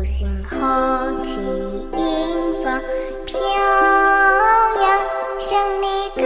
[0.00, 0.58] 五星红
[1.22, 2.80] 旗迎风
[3.26, 3.38] 飘
[4.80, 4.82] 扬，
[5.38, 5.50] 胜
[5.82, 6.22] 利歌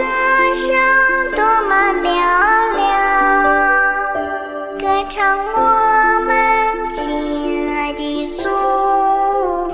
[0.55, 0.71] 声
[1.35, 2.05] 多么嘹
[2.77, 2.87] 亮，
[4.79, 5.59] 歌唱我
[6.25, 6.31] 们
[6.95, 8.01] 亲爱的
[8.37, 8.43] 祖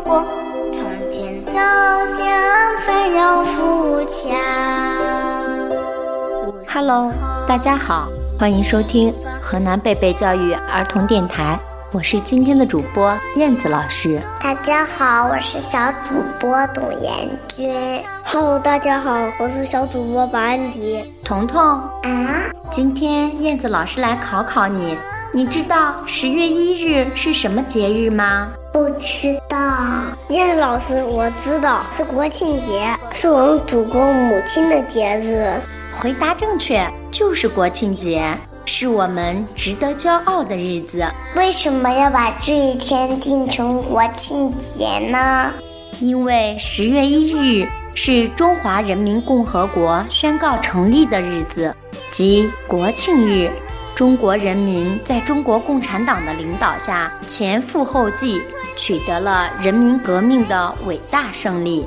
[0.02, 0.26] 国，
[0.74, 0.82] 从
[1.12, 1.52] 前走
[2.18, 2.26] 向
[2.84, 4.20] 繁荣富强。
[6.74, 7.14] Hello，
[7.48, 8.08] 大家好，
[8.40, 11.60] 欢迎收听河南贝贝教育儿童电台，
[11.94, 14.22] 我是今天的主播燕子老师。
[14.42, 18.02] 大家好，我是小主播董妍君。
[18.24, 21.04] Hello，大家好，我是小主播白安迪。
[21.26, 24.98] 彤彤，啊，今天燕子老师来考考你，
[25.34, 28.48] 你知道十月一日是什么节日吗？
[28.72, 29.58] 不知道。
[30.30, 35.54] 燕子老师，我知道是国庆节，是我们祖国母亲的节日。
[36.00, 38.34] 回答正确，就是国庆节，
[38.66, 41.06] 是我们值得骄傲的日子。
[41.36, 45.52] 为什么要把这一天定成国庆节呢？
[46.00, 51.76] 因为十月一日是中华人民共和国宣告成立的日子，
[52.12, 53.50] 即国庆日。
[53.94, 58.42] 中国人民在中国共产党的领导下，前赴后继，
[58.76, 61.86] 取得了人民革命的伟大胜利。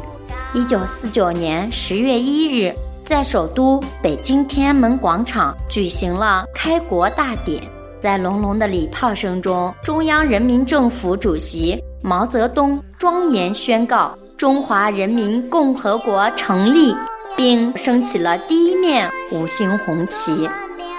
[0.55, 2.73] 一九四九年十月一日，
[3.05, 7.63] 在首都北京天安门广场举行了开国大典。
[8.01, 16.95] 在隆隆的礼炮声中，中央人民政府主席毛泽东庄严宣告中华人民共和国成立，
[17.37, 20.49] 并升起了第一面五星红旗。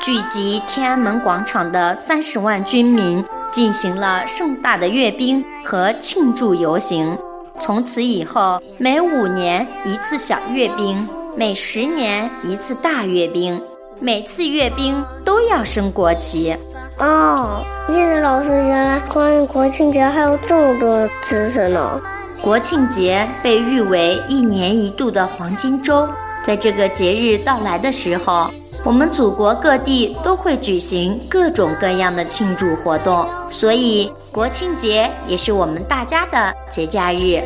[0.04, 7.18] 聚集天安门广场的三十万军民进行了盛大的阅兵和庆祝游行。
[7.60, 13.62] 从此以后，每五年一次小阅兵，每十年一次大阅兵，
[14.00, 16.56] 每次阅兵都要升国旗。
[16.98, 22.02] 哦，叶子老师，原来关于国庆节还有这么多知识呢。
[22.42, 26.08] 国庆节被誉为一年一度的黄金周，
[26.42, 28.50] 在这个节日到来的时候，
[28.86, 37.42] 我们祖国各地都会举行各种各样的庆祝活动，所以国庆节也是我们大家的节假日。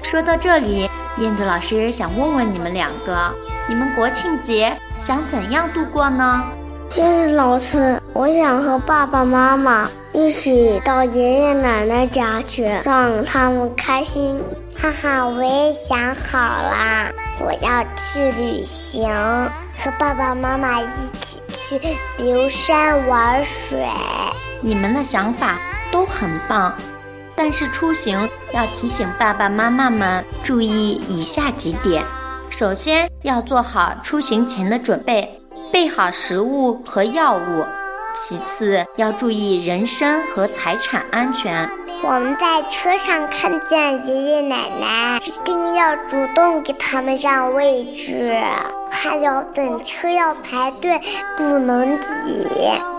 [0.00, 0.88] 说到这里，
[1.18, 3.30] 燕子老师想问问你们两个，
[3.68, 6.42] 你们国庆节想怎样度过呢？
[6.96, 14.42] 燕子老师，我想和爸爸妈妈一起到爷爷奶奶家去，让他们开心。
[14.76, 19.08] 哈哈，我也想好啦，我要去旅行，
[19.78, 20.86] 和爸爸妈妈一
[21.20, 21.80] 起去
[22.24, 23.86] 游山玩水。
[24.60, 25.58] 你们的想法
[25.90, 26.74] 都很棒，
[27.34, 32.04] 但是出行要提醒爸爸妈妈们注意以下几点：
[32.50, 35.40] 首先要做好出行前的准备，
[35.72, 37.64] 备好食物和药物；
[38.16, 41.68] 其次要注意人身和财产安全。
[42.04, 48.36] 我们在车上看见爷爷奶奶，一定要主动给他们让位置，
[48.90, 51.00] 还有等车要排队，
[51.36, 52.46] 不能挤。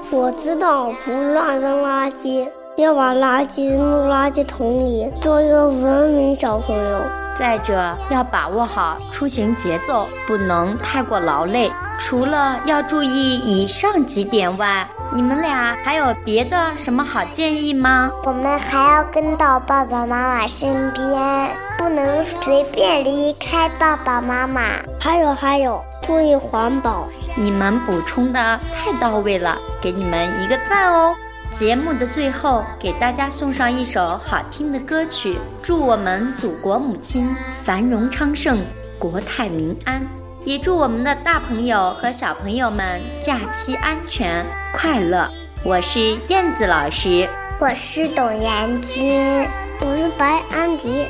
[0.09, 7.01] 我知道不乱扔垃圾，要把垃圾扔入垃圾桶里，做一个文明小朋友。
[7.37, 11.71] 再者，要把握好出行节奏，不能太过劳累。
[11.99, 18.09] 除了要注意以上几点外，你们俩还有别的什么好建议吗？
[18.25, 24.61] 我们还要跟到爸爸妈妈身边，不能随便离开爸爸妈妈。
[24.99, 27.07] 还有还有，注意环保。
[27.35, 31.13] 你们补充的太到位了，给你们一个赞哦！
[31.53, 37.29] 节目的最后，给大家送上一首好听的歌曲，祝我们祖国母亲
[37.63, 38.59] 繁荣昌盛，
[38.97, 40.01] 国泰民安。
[40.45, 44.43] 也祝我们的大朋友和小朋友们假期安全
[44.75, 45.29] 快乐。
[45.63, 49.47] 我是燕子老师，我是董妍君，
[49.79, 51.05] 我是白安迪。